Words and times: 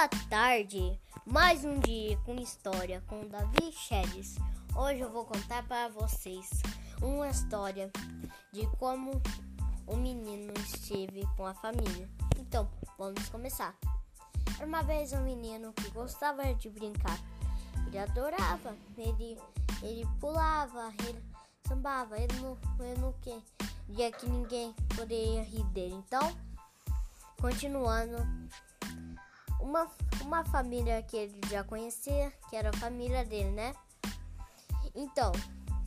Boa 0.00 0.08
tarde, 0.30 0.98
mais 1.26 1.62
um 1.62 1.78
dia 1.78 2.16
com 2.24 2.34
história 2.36 3.02
com 3.06 3.28
Davi 3.28 3.70
Chedes. 3.70 4.36
Hoje 4.74 5.00
eu 5.00 5.10
vou 5.10 5.26
contar 5.26 5.62
para 5.68 5.88
vocês 5.90 6.48
uma 7.02 7.28
história 7.28 7.92
de 8.50 8.66
como 8.78 9.20
o 9.86 9.96
menino 9.96 10.54
esteve 10.56 11.28
com 11.36 11.44
a 11.44 11.52
família. 11.52 12.08
Então, 12.38 12.66
vamos 12.96 13.28
começar. 13.28 13.76
Era 14.56 14.66
uma 14.66 14.82
vez 14.82 15.12
um 15.12 15.20
menino 15.20 15.70
que 15.74 15.90
gostava 15.90 16.44
de 16.54 16.70
brincar. 16.70 17.20
Ele 17.86 17.98
adorava, 17.98 18.74
ele, 18.96 19.36
ele 19.82 20.08
pulava, 20.18 20.94
ele 21.06 21.22
sambava, 21.68 22.18
ele 22.18 22.40
não, 22.40 22.56
ele 22.82 23.00
não 23.02 23.12
queria 23.20 24.10
que 24.12 24.24
ninguém 24.24 24.72
poderia 24.96 25.42
rir 25.42 25.64
dele. 25.64 25.92
Então, 25.92 26.34
continuando 27.38 28.16
uma, 29.60 29.90
uma 30.22 30.44
família 30.44 31.02
que 31.02 31.16
ele 31.16 31.40
já 31.48 31.62
conhecia, 31.64 32.32
que 32.48 32.56
era 32.56 32.70
a 32.70 32.76
família 32.76 33.24
dele, 33.24 33.50
né? 33.50 33.74
Então, 34.94 35.32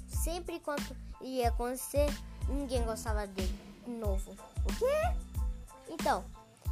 sempre 0.07 0.59
quando 0.59 0.95
ia 1.21 1.49
acontecer, 1.49 2.07
ninguém 2.47 2.83
gostava 2.83 3.27
dele 3.27 3.59
de 3.85 3.91
novo. 3.91 4.31
O 4.65 4.75
quê? 4.77 5.15
Então, 5.89 6.23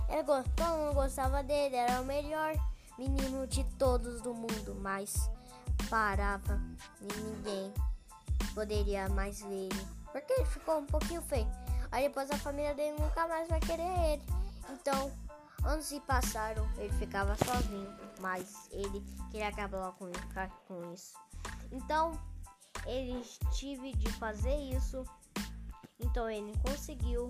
ele, 0.09 0.23
mundo 0.79 0.93
gostava 0.93 1.43
dele, 1.43 1.75
era 1.75 2.01
o 2.01 2.05
melhor 2.05 2.53
menino 2.97 3.47
de 3.47 3.63
todos 3.77 4.21
do 4.21 4.33
mundo, 4.33 4.75
mas 4.79 5.29
parava 5.89 6.59
e 7.01 7.21
ninguém 7.21 7.73
poderia 8.53 9.09
mais 9.09 9.41
ver 9.41 9.67
ele. 9.67 9.87
Porque 10.11 10.33
ele 10.33 10.45
ficou 10.45 10.79
um 10.79 10.85
pouquinho 10.85 11.21
feio. 11.21 11.47
Aí 11.91 12.07
depois 12.07 12.29
a 12.31 12.37
família 12.37 12.73
dele 12.73 12.95
nunca 12.99 13.27
mais 13.27 13.47
vai 13.47 13.59
querer 13.59 14.13
ele. 14.13 14.23
Então, 14.69 15.11
Anos 15.63 15.85
se 15.85 15.99
passaram, 16.01 16.67
ele 16.77 16.93
ficava 16.93 17.35
sozinho, 17.35 17.93
mas 18.19 18.67
ele 18.71 19.01
queria 19.29 19.47
acabar 19.47 19.91
com, 19.93 20.09
isso. 20.93 21.13
Então, 21.71 22.11
ele 22.85 23.21
tive 23.51 23.93
de 23.93 24.11
fazer 24.13 24.55
isso. 24.55 25.03
Então 25.99 26.29
ele 26.29 26.51
conseguiu 26.65 27.29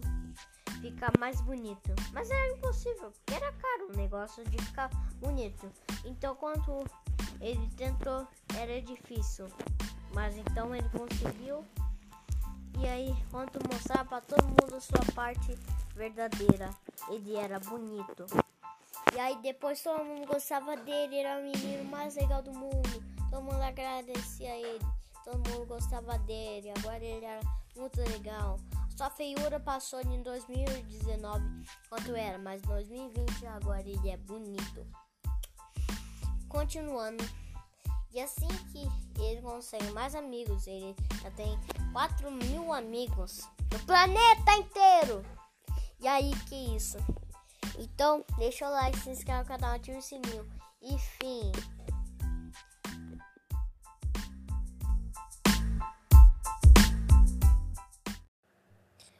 ficar 0.81 1.11
mais 1.19 1.41
bonito. 1.41 1.93
Mas 2.13 2.29
era 2.29 2.53
impossível, 2.53 3.11
porque 3.11 3.33
era 3.33 3.51
caro 3.51 3.89
o 3.93 3.97
negócio 3.97 4.43
de 4.45 4.57
ficar 4.63 4.89
bonito. 5.19 5.69
Então 6.05 6.35
quando 6.35 6.85
ele 7.39 7.69
tentou, 7.75 8.27
era 8.55 8.81
difícil. 8.81 9.47
Mas 10.13 10.37
então 10.37 10.75
ele 10.75 10.89
conseguiu. 10.89 11.65
E 12.79 12.87
aí, 12.87 13.15
quando 13.29 13.59
mostrar 13.71 14.05
para 14.05 14.21
todo 14.21 14.43
mundo 14.43 14.81
sua 14.81 15.13
parte 15.13 15.57
verdadeira. 15.95 16.69
Ele 17.09 17.35
era 17.35 17.59
bonito. 17.59 18.25
E 19.13 19.19
aí 19.19 19.37
depois 19.41 19.81
todo 19.81 20.03
mundo 20.03 20.25
gostava 20.25 20.75
dele, 20.77 21.17
era 21.17 21.39
o 21.39 21.43
menino 21.43 21.83
mais 21.85 22.15
legal 22.15 22.41
do 22.41 22.53
mundo. 22.53 23.03
Todo 23.29 23.43
mundo 23.43 23.61
agradecia 23.61 24.51
a 24.51 24.57
ele. 24.57 24.85
Todo 25.23 25.49
mundo 25.49 25.65
gostava 25.65 26.17
dele. 26.19 26.71
Agora 26.77 27.03
ele 27.03 27.25
era 27.25 27.39
muito 27.75 27.99
legal. 28.01 28.57
Sua 28.95 29.09
feiura 29.09 29.59
passou 29.59 30.01
em 30.01 30.21
2019 30.21 31.43
quanto 31.89 32.15
era, 32.15 32.37
mas 32.37 32.61
em 32.63 32.67
2020 32.67 33.45
agora 33.47 33.81
ele 33.81 34.09
é 34.09 34.17
bonito. 34.17 34.85
Continuando. 36.47 37.23
E 38.13 38.19
assim 38.19 38.47
que 38.71 39.21
ele 39.21 39.41
consegue 39.41 39.89
mais 39.91 40.13
amigos, 40.15 40.67
ele 40.67 40.93
já 41.21 41.31
tem 41.31 41.57
4 41.93 42.29
mil 42.29 42.73
amigos 42.73 43.47
no 43.71 43.79
planeta 43.85 44.51
inteiro. 44.53 45.23
E 45.97 46.07
aí, 46.07 46.31
que 46.49 46.75
isso? 46.75 46.97
Então, 47.79 48.25
deixa 48.37 48.67
o 48.67 48.71
like, 48.71 48.99
se 48.99 49.11
inscreve 49.11 49.43
no 49.43 49.45
canal, 49.45 49.75
ativa 49.75 49.97
o 49.97 50.01
sininho. 50.01 50.45
E 50.81 50.97
fim. 50.97 51.51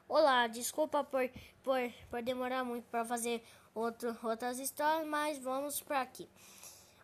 Olá, 0.05 0.47
desculpa 0.47 1.01
por, 1.01 1.29
por, 1.63 1.79
por 2.09 2.21
demorar 2.21 2.65
muito 2.65 2.83
para 2.89 3.05
fazer 3.05 3.41
outro, 3.73 4.17
outras 4.21 4.59
histórias, 4.59 5.07
mas 5.07 5.37
vamos 5.37 5.79
para 5.79 6.01
aqui. 6.01 6.27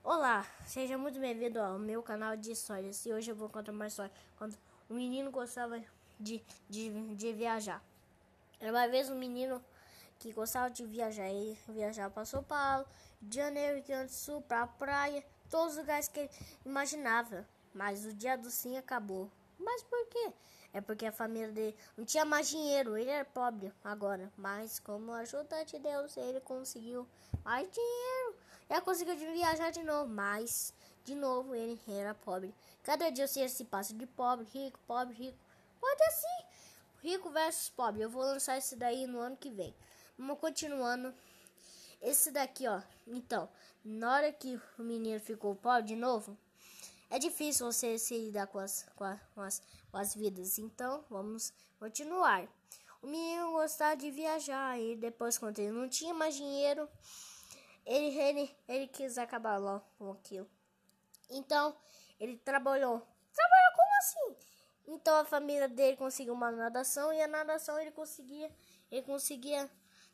Olá, 0.10 0.48
seja 0.66 0.98
muito 0.98 1.20
bem-vindo 1.20 1.60
ao 1.60 1.78
meu 1.78 2.02
canal 2.02 2.38
de 2.38 2.54
histórias. 2.54 3.06
E 3.06 3.12
hoje 3.12 3.30
eu 3.30 3.36
vou 3.36 3.50
contar 3.50 3.74
uma 3.74 3.88
história 3.88 4.10
quando 4.38 4.58
um 4.90 4.96
menino 4.96 5.30
gostava 5.30 5.84
de, 6.18 6.42
de, 6.70 7.14
de 7.14 7.34
viajar. 7.34 7.84
Era 8.58 8.72
uma 8.72 8.88
vez 8.88 9.10
um 9.10 9.20
menino 9.20 9.62
que 10.18 10.32
gostava 10.32 10.70
de 10.70 10.86
viajar. 10.86 11.28
Ele 11.28 11.60
viajava 11.68 12.10
para 12.10 12.24
São 12.24 12.42
Paulo, 12.42 12.86
de 13.22 13.36
Janeiro, 13.36 13.76
Rio 13.76 13.86
Grande 13.86 14.06
do 14.06 14.16
Sul, 14.16 14.42
para 14.44 14.62
a 14.62 14.68
praia, 14.68 15.22
todos 15.50 15.74
os 15.74 15.80
lugares 15.80 16.08
que 16.08 16.22
ele 16.22 16.30
imaginava. 16.66 17.46
Mas 17.74 18.06
o 18.06 18.14
dia 18.14 18.38
do 18.38 18.50
sim 18.50 18.78
acabou. 18.78 19.30
Mas 19.60 19.84
por 19.84 20.08
quê? 20.08 20.32
É 20.72 20.80
porque 20.80 21.06
a 21.06 21.12
família 21.12 21.52
dele 21.52 21.76
não 21.98 22.06
tinha 22.06 22.24
mais 22.24 22.48
dinheiro, 22.48 22.96
ele 22.96 23.10
era 23.10 23.26
pobre 23.26 23.74
agora. 23.84 24.32
Mas 24.38 24.80
como 24.80 25.12
ajuda 25.12 25.66
de 25.66 25.78
Deus, 25.80 26.16
ele 26.16 26.40
conseguiu 26.40 27.06
mais 27.44 27.70
dinheiro. 27.70 28.37
Ele 28.70 28.82
conseguiu 28.82 29.16
viajar 29.16 29.72
de 29.72 29.84
novo, 29.84 30.10
mas 30.10 30.74
de 31.04 31.16
novo 31.16 31.56
ele 31.56 31.80
era 31.88 32.14
pobre. 32.14 32.54
Cada 32.84 33.10
dia 33.10 33.28
você 33.28 33.48
se 33.48 33.66
passa 33.66 33.94
de 33.94 34.06
pobre, 34.06 34.46
rico, 34.54 34.80
pobre, 34.86 35.14
rico. 35.14 35.38
Pode 35.80 36.04
assim. 36.04 36.46
Rico 37.02 37.30
versus 37.30 37.70
pobre. 37.70 38.02
Eu 38.02 38.10
vou 38.10 38.24
lançar 38.24 38.58
esse 38.58 38.76
daí 38.76 39.08
no 39.08 39.20
ano 39.20 39.38
que 39.38 39.50
vem. 39.50 39.74
Vamos 40.18 40.40
continuando. 40.40 41.14
Esse 42.02 42.32
daqui, 42.32 42.68
ó. 42.68 42.82
Então, 43.08 43.50
na 43.84 44.14
hora 44.14 44.32
que 44.32 44.60
o 44.78 44.84
menino 44.84 45.20
ficou 45.20 45.56
pobre 45.56 45.84
de 45.84 45.96
novo, 45.96 46.38
é 47.10 47.18
difícil 47.18 47.72
você 47.72 47.98
se 47.98 48.18
lidar 48.18 48.48
com 48.48 48.60
as, 48.60 48.86
com, 48.96 49.04
a, 49.04 49.18
com, 49.34 49.42
as, 49.42 49.62
com 49.92 49.98
as 49.98 50.14
vidas. 50.14 50.60
Então, 50.60 51.06
vamos 51.10 51.54
continuar. 51.80 52.48
O 53.02 53.08
menino 53.08 53.52
gostava 53.52 53.96
de 53.96 54.12
viajar 54.12 54.80
e 54.80 54.96
depois, 54.96 55.38
quando 55.38 55.60
ele 55.60 55.72
não 55.72 55.88
tinha 55.88 56.14
mais 56.14 56.36
dinheiro, 56.36 56.90
ele, 57.88 58.20
ele, 58.20 58.58
ele 58.68 58.88
quis 58.88 59.18
acabar 59.18 59.58
logo 59.58 59.86
com 59.98 60.12
aquilo. 60.12 60.48
Então, 61.30 61.76
ele 62.20 62.38
trabalhou. 62.38 63.00
Trabalhou 63.34 63.76
como 63.76 63.98
assim? 64.00 64.58
Então 64.88 65.18
a 65.18 65.26
família 65.26 65.68
dele 65.68 65.98
conseguiu 65.98 66.34
uma 66.34 66.52
nadação 66.52 67.12
e 67.14 67.22
a 67.22 67.28
nadação 67.28 67.80
ele 67.80 67.92
conseguia, 67.92 68.50
ele 68.90 69.02
conseguia 69.02 69.70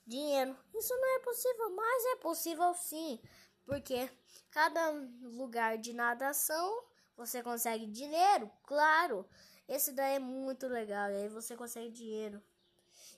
dinheiro. 0.06 0.58
Isso 0.74 0.94
não 0.96 1.16
é 1.16 1.20
possível, 1.20 1.70
mas 1.76 2.06
é 2.06 2.16
possível 2.18 2.74
sim, 2.74 3.20
porque 3.66 4.10
cada 4.50 4.90
lugar 5.22 5.78
de 5.78 5.94
nadação 5.94 6.84
você 7.16 7.44
consegue 7.44 7.86
dinheiro, 7.86 8.52
claro. 8.64 9.28
Esse 9.68 9.92
daí 9.94 10.16
é 10.16 10.20
muito 10.20 10.68
legal, 10.68 11.10
e 11.12 11.16
aí 11.16 11.30
você 11.30 11.56
consegue 11.56 11.90
dinheiro. 11.92 12.42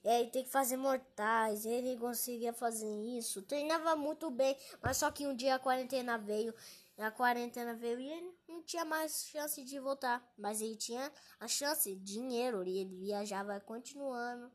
E 0.06 0.10
aí 0.10 0.30
tem 0.30 0.44
que 0.44 0.50
fazer 0.50 0.78
mortais, 0.78 1.66
ele 1.66 1.98
conseguia 1.98 2.54
fazer 2.54 2.88
isso. 3.18 3.42
Treinava 3.42 3.96
muito 3.98 4.30
bem, 4.30 4.56
mas 4.82 4.98
só 4.98 5.12
que 5.12 5.28
um 5.28 5.36
dia 5.36 5.56
a 5.56 5.60
quarentena 5.60 6.18
veio 6.18 6.54
a 6.98 7.12
quarentena 7.12 7.74
veio 7.74 8.00
e 8.00 8.10
ele 8.10 8.34
não 8.48 8.64
tinha 8.64 8.86
mais 8.86 9.26
chance 9.26 9.62
de 9.64 9.80
voltar. 9.80 10.26
Mas 10.38 10.62
ele 10.62 10.76
tinha 10.76 11.12
a 11.40 11.48
chance, 11.48 11.94
dinheiro, 11.96 12.64
e 12.64 12.80
ele 12.80 12.96
viajava 12.96 13.60
continuando. 13.60 14.50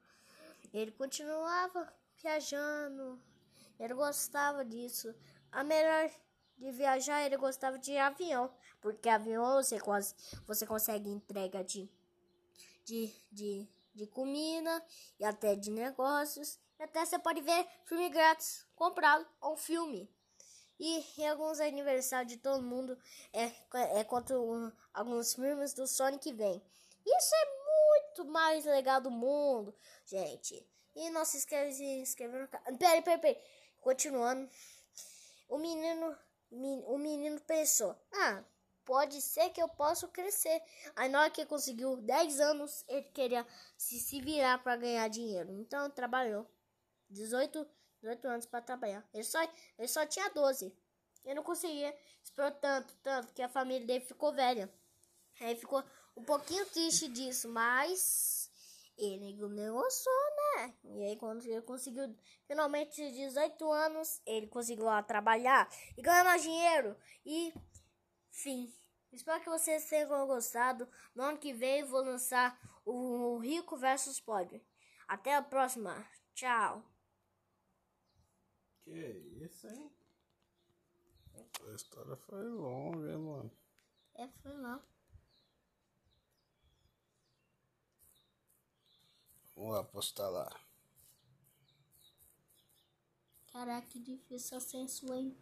Ele 0.73 0.91
continuava 0.93 1.93
viajando. 2.23 3.21
Ele 3.79 3.95
gostava 3.95 4.65
disso. 4.65 5.15
A 5.53 5.63
melhor 5.63 6.11
de 6.57 6.73
viajar, 6.73 7.25
ele 7.25 7.37
gostava 7.37 7.79
de 7.79 7.97
avião. 7.99 8.51
Porque 8.81 9.09
avião 9.09 9.63
você, 9.63 9.79
você 10.47 10.67
consegue 10.67 11.11
entrega 11.11 11.63
de, 11.63 11.91
de, 12.85 13.13
de, 13.31 13.69
de 13.95 14.07
comida 14.07 14.85
e 15.19 15.25
até 15.25 15.55
de 15.55 15.71
negócios. 15.71 16.59
E 16.79 16.83
até 16.83 17.05
você 17.05 17.19
pode 17.19 17.41
ver 17.41 17.67
filme 17.85 18.09
grátis 18.09 18.67
comprado 18.75 19.27
ou 19.41 19.57
filme. 19.57 20.11
E 20.79 21.05
em 21.19 21.29
alguns 21.29 21.61
aniversários 21.61 22.33
de 22.33 22.39
todo 22.39 22.63
mundo 22.63 22.99
é, 23.33 23.53
é 24.01 24.05
contra 24.05 24.41
um, 24.41 24.73
alguns 24.95 25.35
filmes 25.35 25.75
do 25.75 25.87
Sonic 25.87 26.33
vem. 26.33 26.63
Isso 27.05 27.35
é 27.35 27.61
muito 28.17 28.33
mais 28.33 28.65
legal 28.65 29.01
do 29.01 29.11
mundo, 29.11 29.75
gente. 30.07 30.67
E 30.95 31.11
não 31.11 31.25
se 31.25 31.37
esquece 31.37 31.73
de 31.73 31.77
se 31.77 31.85
inscrever 31.85 32.41
no 32.41 32.49
canal. 32.49 32.79
Peraí, 32.79 33.03
peraí, 33.03 33.21
peraí. 33.21 33.43
Continuando. 33.81 34.49
O 35.49 35.59
menino, 35.59 36.17
o 36.51 36.99
menino 36.99 37.41
pensou: 37.43 37.95
Ah, 38.13 38.43
pode 38.91 39.23
ser 39.23 39.51
que 39.51 39.63
eu 39.63 39.69
possa 39.69 40.09
crescer. 40.09 40.61
Aí 40.97 41.09
na 41.09 41.21
hora 41.21 41.31
que 41.31 41.47
conseguiu 41.47 41.97
10 41.99 42.41
anos, 42.41 42.85
ele 42.89 43.05
queria 43.05 43.47
se, 43.77 44.01
se 44.01 44.21
virar 44.21 44.59
para 44.65 44.77
ganhar 44.77 45.07
dinheiro. 45.07 45.53
Então 45.53 45.89
trabalhou. 45.89 46.45
18 47.09 47.65
18 48.03 48.27
anos 48.27 48.47
para 48.47 48.61
trabalhar. 48.61 49.09
Ele 49.15 49.23
só, 49.23 49.39
ele 49.79 49.87
só 49.87 50.05
tinha 50.07 50.29
12. 50.31 50.75
Ele 51.25 51.35
não 51.35 51.45
conseguia 51.45 51.97
esperar 52.21 52.51
tanto, 52.51 52.93
tanto, 52.97 53.33
que 53.33 53.43
a 53.43 53.49
família 53.49 53.87
dele 53.87 54.05
ficou 54.05 54.33
velha. 54.33 54.69
Aí 55.41 55.55
ficou 55.55 55.85
um 56.17 56.25
pouquinho 56.25 56.67
triste 56.67 57.07
disso, 57.07 57.49
mas 57.49 58.51
ele 58.99 59.35
negociou, 59.49 60.25
né? 60.57 60.75
E 60.83 61.03
aí, 61.05 61.17
quando 61.17 61.45
ele 61.45 61.63
conseguiu 61.63 62.13
finalmente 62.45 63.09
18 63.13 63.71
anos, 63.71 64.21
ele 64.27 64.49
conseguiu 64.49 64.87
lá 64.87 65.01
trabalhar 65.01 65.71
e 65.97 66.03
ganhar 66.03 66.37
dinheiro. 66.39 66.97
E, 67.25 67.55
fim. 68.31 68.73
Espero 69.13 69.43
que 69.43 69.51
vocês 69.51 69.89
tenham 69.89 70.27
gostado. 70.27 70.89
No 71.15 71.25
ano 71.25 71.39
que 71.39 71.53
vem, 71.53 71.85
vou 71.85 72.03
lançar 72.03 72.59
o 72.85 73.39
Rico 73.39 73.77
versus 73.77 74.21
Pobre. 74.21 74.65
Até 75.09 75.35
a 75.35 75.43
próxima. 75.43 76.07
Tchau. 76.35 76.85
Que 78.83 78.91
isso, 79.45 79.67
hein? 79.69 79.93
A 81.69 81.75
história 81.75 82.17
foi 82.17 82.49
longa, 82.49 83.11
hein, 83.11 83.19
mano? 83.19 83.51
É, 84.15 84.29
foi 84.29 84.55
não. 84.55 84.83
Vamos 89.55 89.75
lá 89.75 89.85
postar 89.85 90.29
lá. 90.29 90.61
Caraca, 93.53 93.87
que 93.89 93.99
difícil 93.99 94.57
acesso, 94.57 95.13
hein? 95.13 95.37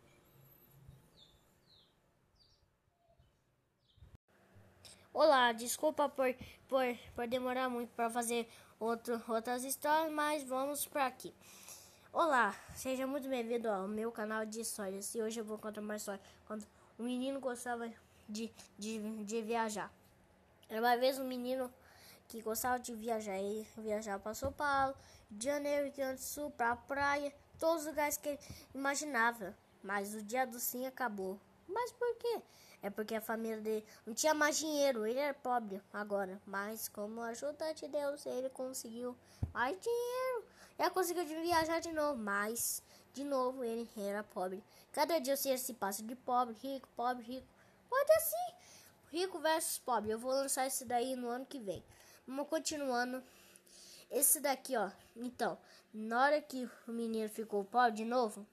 Olá, 5.20 5.50
desculpa 5.50 6.08
por, 6.08 6.32
por, 6.68 6.84
por 7.16 7.26
demorar 7.26 7.68
muito 7.68 7.90
para 7.96 8.08
fazer 8.08 8.48
outro, 8.78 9.20
outras 9.26 9.64
histórias, 9.64 10.12
mas 10.12 10.44
vamos 10.44 10.86
para 10.86 11.06
aqui. 11.06 11.34
Olá, 12.12 12.54
seja 12.76 13.04
muito 13.04 13.28
bem-vindo 13.28 13.68
ao 13.68 13.88
meu 13.88 14.12
canal 14.12 14.46
de 14.46 14.60
histórias. 14.60 15.12
E 15.16 15.20
hoje 15.20 15.40
eu 15.40 15.44
vou 15.44 15.58
contar 15.58 15.80
uma 15.80 15.96
história 15.96 16.20
quando 16.46 16.64
um 16.96 17.02
menino 17.02 17.40
gostava 17.40 17.90
de, 18.28 18.48
de, 18.78 19.24
de 19.24 19.42
viajar. 19.42 19.92
Era 20.68 20.80
uma 20.80 20.96
vez 20.96 21.18
um 21.18 21.24
menino 21.24 21.68
que 22.28 22.40
gostava 22.40 22.78
de 22.78 22.94
viajar. 22.94 23.36
Ele 23.38 23.66
viajava 23.76 24.22
para 24.22 24.34
São 24.34 24.52
Paulo, 24.52 24.94
de 25.28 25.46
Janeiro, 25.46 25.86
Rio 25.86 25.96
Grande 25.96 26.20
do 26.20 26.24
Sul, 26.24 26.52
para 26.52 26.70
a 26.70 26.76
praia, 26.76 27.34
todos 27.58 27.80
os 27.80 27.88
lugares 27.88 28.16
que 28.16 28.28
ele 28.28 28.38
imaginava. 28.72 29.52
Mas 29.82 30.14
o 30.14 30.22
dia 30.22 30.46
do 30.46 30.60
sim 30.60 30.86
acabou. 30.86 31.40
Mas 31.66 31.90
por 31.90 32.14
quê? 32.18 32.40
É 32.82 32.90
porque 32.90 33.14
a 33.14 33.20
família 33.20 33.60
dele 33.60 33.84
não 34.06 34.14
tinha 34.14 34.32
mais 34.32 34.58
dinheiro, 34.58 35.04
ele 35.04 35.18
era 35.18 35.34
pobre 35.34 35.82
agora. 35.92 36.40
Mas 36.46 36.88
como 36.88 37.20
ajuda 37.22 37.74
de 37.74 37.88
Deus, 37.88 38.24
ele 38.26 38.48
conseguiu 38.50 39.16
mais 39.52 39.78
dinheiro. 39.80 40.44
Ele 40.78 40.90
conseguiu 40.90 41.24
viajar 41.24 41.80
de 41.80 41.92
novo, 41.92 42.16
mas 42.18 42.82
de 43.12 43.24
novo 43.24 43.64
ele 43.64 43.88
era 43.96 44.22
pobre. 44.22 44.62
Cada 44.92 45.18
dia 45.18 45.36
você 45.36 45.58
se 45.58 45.74
passa 45.74 46.02
de 46.02 46.14
pobre, 46.14 46.54
rico, 46.62 46.88
pobre, 46.96 47.24
rico. 47.24 47.46
Pode 47.88 48.12
assim. 48.12 48.54
Rico 49.10 49.38
versus 49.40 49.78
pobre. 49.78 50.10
Eu 50.10 50.18
vou 50.18 50.30
lançar 50.30 50.66
esse 50.66 50.84
daí 50.84 51.16
no 51.16 51.28
ano 51.28 51.46
que 51.46 51.58
vem. 51.58 51.82
Vamos 52.26 52.48
continuando. 52.48 53.22
Esse 54.10 54.40
daqui, 54.40 54.76
ó. 54.76 54.90
Então, 55.16 55.58
na 55.92 56.22
hora 56.22 56.40
que 56.40 56.68
o 56.86 56.92
menino 56.92 57.28
ficou 57.28 57.64
pobre 57.64 57.92
de 57.92 58.04
novo, 58.04 58.46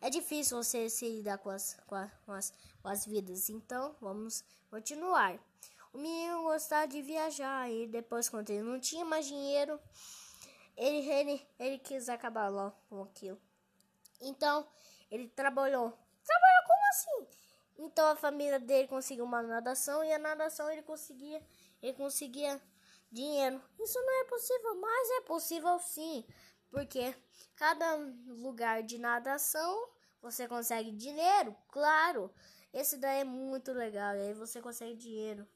é 0.00 0.08
difícil 0.08 0.56
você 0.56 0.88
se 0.88 1.08
lidar 1.08 1.38
com 1.38 1.50
as, 1.50 1.76
com, 1.86 1.94
a, 1.94 2.08
com, 2.24 2.32
as, 2.32 2.52
as 2.84 3.06
vidas. 3.06 3.48
Então, 3.48 3.94
vamos 4.00 4.44
continuar. 4.70 5.38
O 5.92 5.98
menino 5.98 6.42
gostava 6.42 6.86
de 6.86 7.02
viajar 7.02 7.70
e 7.70 7.86
depois, 7.86 8.28
quando 8.28 8.50
ele 8.50 8.62
não 8.62 8.78
tinha 8.78 9.04
mais 9.04 9.26
dinheiro, 9.26 9.80
ele, 10.76 11.10
ele, 11.10 11.48
ele 11.58 11.78
quis 11.78 12.08
acabar 12.08 12.48
logo 12.48 12.76
com 12.88 13.02
aquilo. 13.02 13.40
Então, 14.20 14.66
ele 15.10 15.28
trabalhou. 15.28 15.92
Trabalhou 16.24 16.62
como 16.66 16.88
assim? 16.90 17.40
Então 17.80 18.08
a 18.08 18.16
família 18.16 18.60
dele 18.60 18.86
conseguiu 18.86 19.24
uma 19.24 19.42
nadação 19.42 20.04
e 20.04 20.12
a 20.12 20.18
nadação 20.18 20.70
ele 20.70 20.82
conseguia, 20.82 21.42
ele 21.82 21.94
conseguia 21.94 22.60
dinheiro. 23.10 23.60
Isso 23.78 23.98
não 23.98 24.20
é 24.20 24.24
possível, 24.24 24.74
mas 24.78 25.10
é 25.12 25.20
possível 25.22 25.78
sim, 25.78 26.26
porque 26.70 27.14
cada 27.56 27.94
lugar 28.26 28.82
de 28.82 28.98
nadação 28.98 29.88
você 30.22 30.46
consegue 30.46 30.90
dinheiro, 30.92 31.56
claro. 31.68 32.32
Esse 32.72 32.96
daí 32.96 33.20
é 33.20 33.24
muito 33.24 33.72
legal, 33.72 34.14
e 34.14 34.20
aí 34.20 34.34
você 34.34 34.60
consegue 34.60 34.94
dinheiro. 34.94 35.46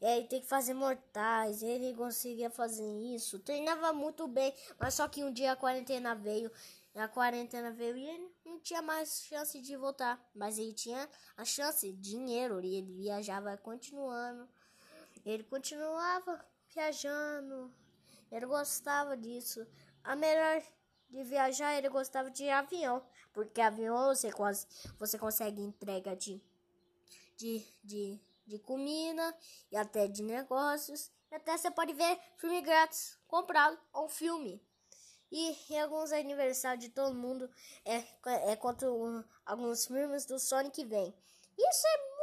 E 0.00 0.06
aí 0.06 0.26
tem 0.28 0.40
que 0.40 0.46
fazer 0.46 0.74
mortais, 0.74 1.62
ele 1.62 1.94
conseguia 1.94 2.50
fazer 2.50 2.86
isso. 3.14 3.38
Treinava 3.38 3.92
muito 3.92 4.26
bem, 4.28 4.54
mas 4.78 4.94
só 4.94 5.08
que 5.08 5.24
um 5.24 5.32
dia 5.32 5.52
a 5.52 5.56
quarentena 5.56 6.14
veio, 6.14 6.50
a 6.94 7.08
quarentena 7.08 7.70
veio 7.70 7.96
e 7.96 8.06
ele 8.06 8.30
não 8.44 8.58
tinha 8.60 8.82
mais 8.82 9.22
chance 9.22 9.60
de 9.60 9.76
voltar, 9.76 10.22
mas 10.34 10.58
ele 10.58 10.72
tinha 10.72 11.08
a 11.36 11.44
chance, 11.44 11.92
dinheiro, 11.92 12.60
e 12.60 12.76
ele 12.76 12.92
viajava 12.92 13.56
continuando. 13.56 14.48
Ele 15.24 15.42
continuava 15.44 16.44
viajando. 16.74 17.72
Ele 18.30 18.46
gostava 18.46 19.16
disso. 19.16 19.66
A 20.02 20.14
melhor 20.14 20.62
de 21.14 21.22
viajar, 21.22 21.76
ele 21.78 21.88
gostava 21.88 22.30
de 22.30 22.48
avião, 22.50 23.04
porque 23.32 23.60
avião 23.60 24.06
você, 24.06 24.32
quase, 24.32 24.66
você 24.98 25.16
consegue 25.16 25.60
entrega 25.60 26.16
de, 26.16 26.42
de, 27.36 27.64
de, 27.82 28.20
de 28.46 28.58
comida 28.58 29.34
e 29.70 29.76
até 29.76 30.08
de 30.08 30.22
negócios. 30.22 31.12
E 31.30 31.36
até 31.36 31.56
você 31.56 31.70
pode 31.70 31.92
ver 31.92 32.18
filme 32.36 32.60
grátis, 32.60 33.16
comprado 33.28 33.78
um 33.94 34.08
filme. 34.08 34.60
E 35.30 35.56
em 35.70 35.80
alguns 35.80 36.12
aniversários 36.12 36.84
de 36.84 36.90
todo 36.90 37.14
mundo 37.14 37.50
é, 37.84 38.04
é 38.52 38.56
contra 38.56 38.90
um, 38.92 39.24
alguns 39.46 39.86
filmes 39.86 40.26
do 40.26 40.38
Sonic 40.38 40.84
vem. 40.84 41.14
Isso 41.56 41.86
é 41.86 42.14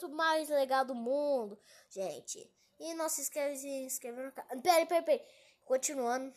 muito 0.00 0.16
mais 0.16 0.48
legal 0.48 0.84
do 0.84 0.94
mundo, 0.94 1.58
gente. 1.90 2.50
E 2.78 2.94
não 2.94 3.08
se 3.08 3.22
esquece 3.22 3.54
de 3.54 3.60
se 3.60 3.68
inscrever 3.68 4.26
no 4.26 4.32
canal. 4.32 4.62
Peraí, 4.62 4.86
peraí, 4.86 5.04
peraí. 5.04 5.26
Continuando. 5.64 6.32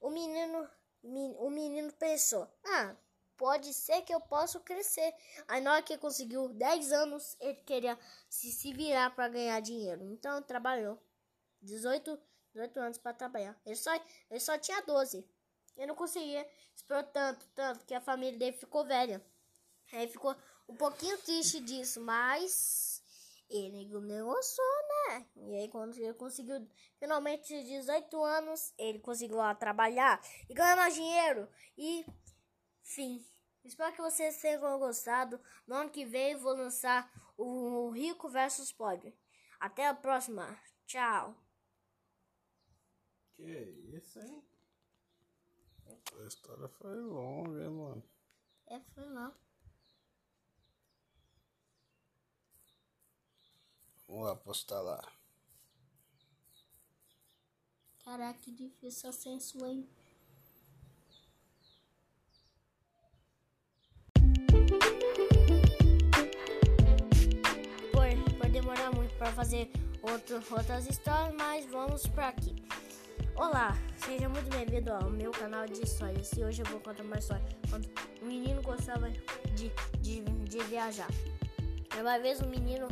O 0.00 0.10
menino, 0.10 0.68
o 1.04 1.50
menino 1.50 1.92
pensou: 1.92 2.48
Ah, 2.64 2.96
pode 3.36 3.72
ser 3.72 4.02
que 4.02 4.14
eu 4.14 4.20
possa 4.20 4.58
crescer. 4.60 5.14
Aí 5.46 5.60
na 5.60 5.74
hora 5.74 5.82
que 5.82 5.98
conseguiu 5.98 6.48
10 6.48 6.92
anos, 6.92 7.36
ele 7.40 7.56
queria 7.56 7.98
se, 8.28 8.50
se 8.50 8.72
virar 8.72 9.14
para 9.14 9.28
ganhar 9.28 9.60
dinheiro. 9.60 10.04
Então 10.04 10.42
trabalhou. 10.42 10.98
18, 11.62 12.18
18 12.52 12.80
anos 12.80 12.98
para 12.98 13.14
trabalhar. 13.14 13.58
Ele 13.64 13.76
só, 13.76 13.92
ele 14.30 14.40
só 14.40 14.58
tinha 14.58 14.82
12. 14.82 15.26
Ele 15.76 15.86
não 15.86 15.94
conseguia. 15.94 16.48
Esperou 16.74 17.02
tanto, 17.04 17.46
tanto, 17.54 17.84
que 17.84 17.94
a 17.94 18.00
família 18.00 18.38
dele 18.38 18.56
ficou 18.56 18.84
velha. 18.84 19.24
Aí 19.92 20.08
ficou 20.08 20.34
um 20.68 20.76
pouquinho 20.76 21.16
triste 21.18 21.60
disso, 21.60 22.00
mas 22.00 22.93
ele 23.48 23.84
negociou, 24.00 24.66
né? 25.08 25.26
E 25.36 25.54
aí, 25.56 25.68
quando 25.68 25.96
ele 25.96 26.14
conseguiu 26.14 26.66
finalmente 26.98 27.62
18 27.62 28.24
anos, 28.24 28.72
ele 28.78 28.98
conseguiu 28.98 29.36
lá 29.36 29.54
trabalhar 29.54 30.20
e 30.48 30.54
ganhar 30.54 30.76
mais 30.76 30.94
dinheiro. 30.94 31.48
E, 31.76 32.04
fim. 32.82 33.24
Espero 33.64 33.94
que 33.94 34.02
vocês 34.02 34.40
tenham 34.40 34.78
gostado. 34.78 35.40
No 35.66 35.74
ano 35.74 35.90
que 35.90 36.04
vem, 36.04 36.36
vou 36.36 36.54
lançar 36.54 37.10
o 37.36 37.90
Rico 37.90 38.28
versus 38.28 38.72
Pobre. 38.72 39.16
Até 39.58 39.86
a 39.86 39.94
próxima. 39.94 40.58
Tchau. 40.86 41.34
Que 43.32 43.42
isso, 43.96 44.20
hein? 44.20 44.44
A 46.20 46.26
história 46.26 46.68
foi 46.68 46.94
longa, 47.00 47.62
hein, 47.62 47.70
mano? 47.70 48.04
É, 48.66 48.80
foi 48.80 49.06
não. 49.06 49.34
Vamos 54.14 54.28
lá 54.28 54.36
postar 54.36 54.80
lá. 54.80 55.02
Caraca, 58.04 58.38
que 58.38 58.52
difícil 58.52 59.10
acesso, 59.10 59.66
hein? 59.66 59.88
Por, 67.90 68.36
por 68.38 68.50
demorar 68.50 68.92
muito 68.94 69.16
para 69.18 69.32
fazer 69.32 69.72
outro, 70.00 70.36
outras 70.56 70.86
histórias, 70.86 71.34
mas 71.34 71.66
vamos 71.66 72.06
para 72.06 72.28
aqui. 72.28 72.54
Olá, 73.34 73.72
seja 73.96 74.28
muito 74.28 74.48
bem-vindo 74.48 74.92
ao 74.92 75.10
meu 75.10 75.32
canal 75.32 75.66
de 75.66 75.82
histórias. 75.82 76.30
E 76.34 76.44
hoje 76.44 76.62
eu 76.62 76.66
vou 76.66 76.78
contar 76.78 77.02
uma 77.02 77.18
história 77.18 77.44
quando 77.68 77.90
um 78.22 78.26
menino 78.26 78.62
gostava 78.62 79.10
de, 79.10 79.72
de, 80.00 80.20
de 80.20 80.62
viajar. 80.68 81.10
Uma 82.00 82.20
vez 82.20 82.40
um 82.40 82.48
menino 82.48 82.86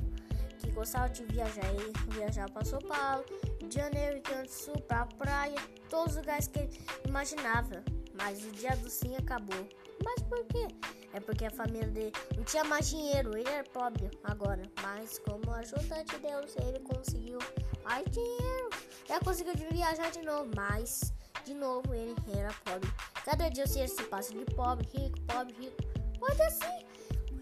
que 0.62 0.71
gostava 0.71 1.09
de 1.09 1.25
viajar. 1.25 1.64
Ele 1.75 1.92
viajava 2.09 2.52
para 2.52 2.64
São 2.64 2.78
Paulo, 2.81 3.25
de 3.61 3.75
Janeiro, 3.75 4.23
Grande 4.23 4.49
do 4.49 4.52
Sul, 4.52 4.81
para 4.88 5.07
praia, 5.07 5.59
todos 5.90 6.12
os 6.12 6.19
lugares 6.19 6.47
que 6.47 6.61
ele 6.61 6.81
imaginava. 7.07 7.83
Mas 8.14 8.45
o 8.45 8.50
dia 8.52 8.76
do 8.76 8.88
sim 8.88 9.16
acabou. 9.16 9.69
Mas 10.04 10.23
por 10.23 10.45
quê? 10.47 10.69
É 11.12 11.21
porque 11.21 11.45
a 11.45 11.50
família 11.50 11.88
dele 11.88 12.12
não 12.37 12.45
tinha 12.45 12.64
mais 12.64 12.88
dinheiro, 12.88 13.37
ele 13.37 13.49
era 13.49 13.64
pobre 13.64 14.11
agora. 14.25 14.62
Mas 14.83 15.19
como 15.19 15.50
ajuda 15.52 16.04
de 16.04 16.19
Deus, 16.19 16.54
ele 16.57 16.81
conseguiu 16.81 17.38
mais 17.85 18.04
dinheiro. 18.11 18.71
Ele 19.09 19.21
conseguiu 19.25 19.54
viajar 19.71 20.11
de 20.11 20.23
novo, 20.23 20.50
mas 20.57 21.12
de 21.45 21.54
novo 21.54 21.95
ele 21.95 22.14
era 22.37 22.52
pobre. 22.64 22.90
Cada 23.25 23.49
dia 23.49 23.66
você 23.66 23.87
se 23.87 24.02
passa 24.04 24.33
de 24.33 24.45
pobre, 24.54 24.87
rico, 24.95 25.21
pobre, 25.23 25.54
rico. 25.54 25.76
Pode 26.19 26.42
assim. 26.42 26.87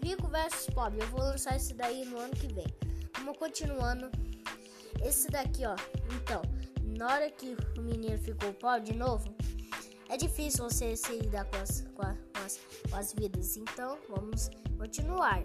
Rico 0.03 0.27
versus 0.27 0.67
pobre. 0.73 1.01
Eu 1.01 1.07
vou 1.07 1.19
lançar 1.19 1.55
esse 1.55 1.73
daí 1.73 2.05
no 2.05 2.19
ano 2.19 2.33
que 2.33 2.47
vem. 2.53 2.90
Vamos 3.17 3.37
continuando. 3.37 4.09
Esse 5.03 5.29
daqui, 5.29 5.65
ó. 5.65 5.75
Então, 6.15 6.41
na 6.97 7.07
hora 7.07 7.29
que 7.29 7.55
o 7.77 7.81
menino 7.81 8.17
ficou 8.19 8.53
pobre 8.53 8.91
de 8.91 8.93
novo, 8.93 9.33
é 10.09 10.17
difícil 10.17 10.69
você 10.69 10.95
se 10.95 11.11
lidar 11.13 11.45
com 11.45 11.57
as, 11.57 11.81
com, 11.95 12.01
as, 12.45 12.59
com 12.89 12.95
as 12.95 13.13
vidas. 13.13 13.57
Então, 13.57 13.97
vamos 14.09 14.49
continuar. 14.77 15.43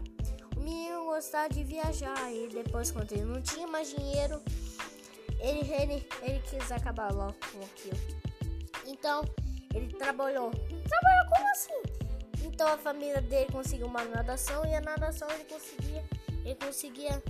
O 0.57 0.61
menino 0.61 1.05
gostava 1.05 1.49
de 1.49 1.63
viajar 1.63 2.33
e 2.33 2.49
depois, 2.49 2.91
quando 2.91 3.13
ele 3.13 3.25
não 3.25 3.41
tinha 3.41 3.67
mais 3.67 3.89
dinheiro, 3.89 4.41
ele, 5.39 5.71
ele, 5.73 6.09
ele 6.23 6.41
quis 6.51 6.73
acabar 6.73 7.13
logo 7.13 7.35
com 7.53 7.61
aquilo. 7.61 7.99
Então, 8.87 9.23
ele 9.75 9.93
trabalhou. 9.95 10.51
Trabalhou 10.51 11.31
como 11.31 11.51
assim? 11.51 11.97
Então 12.57 12.69
a 12.69 12.79
família 12.79 13.21
dele 13.21 13.53
conseguiu 13.53 13.87
uma 13.87 14.03
nadação 14.05 14.65
e 14.65 14.75
a 14.75 14.81
nadação 14.81 15.29
ele 15.31 15.45
conseguia, 15.45 16.03
ele 16.43 16.55
conseguia 16.55 17.23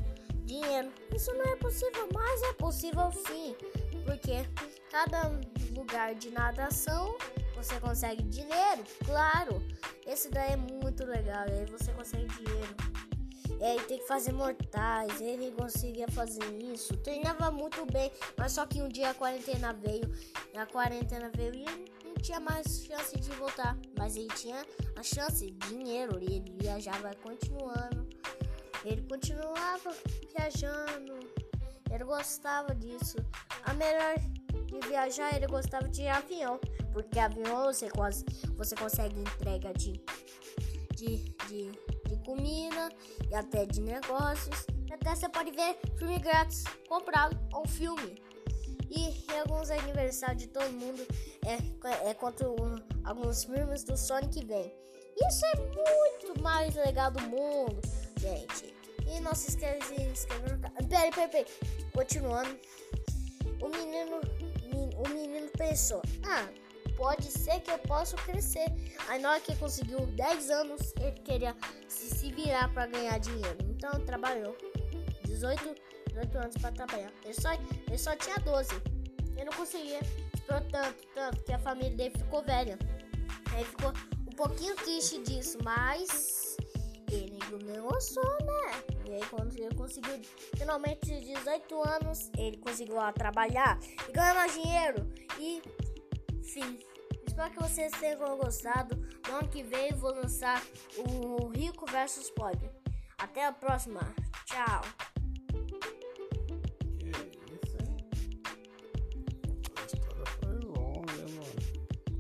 dinheiro. 0.47 0.91
Isso 1.15 1.33
não 1.35 1.45
é 1.45 1.57
possível, 1.57 2.09
mas 2.15 2.43
é 2.43 2.53
possível 2.55 3.13
sim, 3.13 3.57
porque 4.05 4.47
cada 4.91 5.31
lugar 5.75 6.15
de 6.15 6.31
nadação 6.31 7.17
você 7.55 7.79
consegue 7.81 8.23
dinheiro, 8.23 8.85
claro. 9.05 9.63
Esse 10.07 10.31
daí 10.31 10.53
é 10.53 10.57
muito 10.57 11.05
legal, 11.05 11.45
aí 11.49 11.67
você 11.67 11.93
consegue 11.93 12.27
dinheiro. 12.29 12.77
E 13.59 13.65
aí 13.65 13.81
tem 13.85 13.99
que 13.99 14.07
fazer 14.07 14.33
mortais, 14.33 15.21
ele 15.21 15.51
conseguia 15.53 16.07
fazer 16.09 16.45
isso, 16.63 16.95
treinava 16.99 17.51
muito 17.51 17.87
bem, 17.87 18.13
mas 18.37 18.53
só 18.53 18.67
que 18.67 18.83
um 18.83 18.89
dia 18.89 19.11
a 19.11 19.15
quarentena 19.15 19.73
veio, 19.73 20.13
a 20.55 20.67
quarentena 20.67 21.31
veio 21.35 21.55
e 21.55 21.65
não 22.05 22.15
tinha 22.21 22.39
mais 22.39 22.85
chance 22.85 23.19
de 23.19 23.31
voltar, 23.31 23.77
mas 23.99 24.17
ele 24.17 24.29
tinha 24.29 24.63
a 24.95 25.03
chance, 25.03 25.51
dinheiro, 25.69 26.19
e 26.21 26.37
ele 26.37 26.55
viajava 26.61 27.15
continuando, 27.23 28.06
ele 28.87 29.03
continuava 29.03 29.95
viajando, 30.37 31.19
ele 31.91 32.05
gostava 32.05 32.75
disso. 32.75 33.17
A 33.65 33.75
melhor 33.75 34.15
de 34.67 34.89
viajar, 34.89 35.35
ele 35.35 35.47
gostava 35.47 35.89
de 35.89 36.07
avião, 36.07 36.61
porque 36.93 37.19
avião 37.19 37.65
você, 37.65 37.91
quase, 37.91 38.25
você 38.57 38.77
consegue 38.77 39.19
entrega 39.19 39.73
de, 39.73 40.01
de, 40.95 41.17
de, 41.49 41.71
de 42.09 42.17
comida 42.25 42.89
e 43.29 43.35
até 43.35 43.67
de 43.67 43.81
negócios. 43.81 44.67
Até 44.93 45.15
você 45.15 45.29
pode 45.29 45.51
ver 45.51 45.77
filme 45.99 46.19
grátis, 46.19 46.63
comprar 46.89 47.31
um 47.55 47.67
filme. 47.67 48.23
E 48.89 49.27
alguns 49.41 49.69
aniversários 49.69 50.43
de 50.45 50.49
todo 50.49 50.71
mundo 50.73 51.05
é, 51.45 52.11
é 52.11 52.15
contra 52.15 52.49
um, 52.49 52.77
alguns 53.05 53.45
filmes 53.45 53.83
do 53.83 53.97
Sonic 53.97 54.45
vem. 54.47 54.73
Isso 55.29 55.45
é 55.47 55.57
muito 55.57 56.43
mais 56.43 56.75
legal 56.77 57.11
do 57.11 57.21
mundo, 57.23 57.81
gente. 58.19 58.76
E 59.07 59.21
não 59.21 59.35
se 59.35 59.51
esqueça 59.51 59.95
de 59.95 60.03
inscrever 60.03 60.53
no 60.53 60.59
canal. 60.61 60.89
Peraí, 60.89 61.11
peraí, 61.11 61.29
peraí. 61.29 61.47
Continuando. 61.93 62.59
O 63.61 63.69
menino, 63.69 64.21
o 64.97 65.09
menino 65.09 65.49
pensou: 65.57 66.03
Ah, 66.25 66.49
pode 66.97 67.27
ser 67.27 67.61
que 67.61 67.71
eu 67.71 67.79
possa 67.79 68.17
crescer. 68.17 68.67
Aí 69.09 69.21
na 69.21 69.33
hora 69.33 69.41
que 69.41 69.55
conseguiu 69.57 70.07
10 70.07 70.51
anos, 70.51 70.93
ele 70.99 71.13
queria 71.21 71.57
se, 71.89 72.11
se 72.15 72.33
virar 72.33 72.73
para 72.73 72.87
ganhar 72.87 73.19
dinheiro. 73.19 73.59
Então 73.63 74.05
trabalhou 74.05 74.57
18, 75.25 75.75
18 76.09 76.39
anos 76.39 76.57
para 76.57 76.73
trabalhar. 76.73 77.13
Ele 77.25 77.35
só, 77.35 77.53
ele 77.53 77.99
só 77.99 78.17
tinha 78.17 78.37
12. 78.37 78.71
Ele 79.37 79.45
não 79.45 79.53
conseguia. 79.53 80.01
Esperou 80.35 80.61
tanto, 80.71 81.07
tanto 81.15 81.43
que 81.43 81.53
a 81.53 81.59
família 81.59 81.97
dele 81.97 82.15
ficou 82.17 82.43
velha. 82.43 82.79
Aí 83.53 83.65
ficou 83.65 83.93
um 84.27 84.37
pouquinho 84.37 84.75
triste 84.77 85.23
disso, 85.23 85.59
mas 85.63 86.57
ele 87.11 87.39
negociou, 87.65 88.37
né? 88.45 88.96
E 89.07 89.15
aí 89.15 89.25
quando 89.31 89.57
ele 89.57 89.75
conseguiu 89.75 90.21
finalmente 90.57 91.07
18 91.07 91.83
anos, 91.83 92.31
ele 92.37 92.57
conseguiu 92.57 92.97
trabalhar 93.15 93.79
e 94.09 94.13
ganhar 94.13 94.35
mais 94.35 94.53
dinheiro. 94.53 95.09
E 95.39 95.63
fim. 96.43 96.79
Espero 97.27 97.51
que 97.51 97.63
vocês 97.63 97.93
tenham 98.01 98.37
gostado. 98.37 98.97
No 99.29 99.37
ano 99.37 99.49
que 99.49 99.63
vem 99.63 99.93
vou 99.93 100.13
lançar 100.13 100.61
o 100.99 101.49
Rico 101.49 101.87
versus 101.87 102.31
Pobre. 102.31 102.71
Até 103.19 103.47
a 103.47 103.53
próxima. 103.53 104.01
Tchau. 104.45 104.83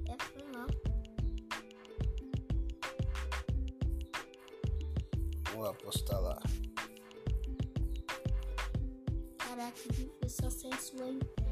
É, 0.08 0.16
foi 0.22 0.44
mal. 0.52 0.66
Vamos 5.50 6.04
lá 6.12 6.65
postar 9.72 9.90
lá. 9.90 9.90
Caraca, 9.90 9.94
que 9.94 10.04
pessoa 10.20 10.50
sensual. 10.50 11.45